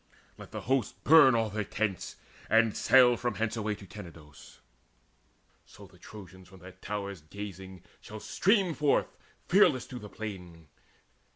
Let 0.35 0.49
the 0.49 0.61
host 0.61 0.95
Burn 1.03 1.35
all 1.35 1.51
their 1.51 1.63
tents, 1.63 2.15
and 2.49 2.75
sail 2.75 3.17
from 3.17 3.35
hence 3.35 3.55
away 3.55 3.75
To 3.75 3.85
Tenedos; 3.85 4.59
so 5.63 5.85
the 5.85 5.99
Trojans, 5.99 6.47
from 6.47 6.59
their 6.61 6.71
towers 6.71 7.21
Gazing, 7.21 7.83
shall 7.99 8.19
stream 8.19 8.73
forth 8.73 9.15
fearless 9.47 9.85
to 9.85 9.99
the 9.99 10.09
plain. 10.09 10.69